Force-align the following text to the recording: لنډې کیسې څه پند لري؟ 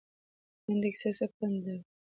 لنډې 0.65 0.89
کیسې 0.93 1.09
څه 1.17 1.25
پند 1.35 1.55
لري؟ 1.65 1.81